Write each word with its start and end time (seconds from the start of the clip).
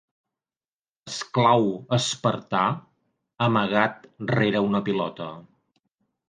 Esclau 1.09 1.67
espartà 1.97 2.63
amagat 3.49 4.09
rere 4.33 4.63
una 4.71 4.83
pilota. 4.89 5.29